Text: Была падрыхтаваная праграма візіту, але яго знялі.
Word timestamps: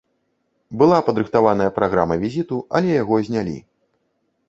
Была 0.83 0.97
падрыхтаваная 1.09 1.69
праграма 1.77 2.19
візіту, 2.25 2.55
але 2.81 2.89
яго 3.03 3.23
знялі. 3.33 3.57